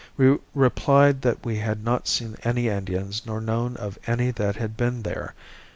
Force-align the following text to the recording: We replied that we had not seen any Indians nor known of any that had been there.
We 0.17 0.39
replied 0.55 1.21
that 1.21 1.45
we 1.45 1.57
had 1.57 1.83
not 1.83 2.07
seen 2.07 2.35
any 2.43 2.69
Indians 2.69 3.21
nor 3.23 3.39
known 3.39 3.77
of 3.77 3.99
any 4.07 4.31
that 4.31 4.55
had 4.55 4.75
been 4.75 5.03
there. 5.03 5.35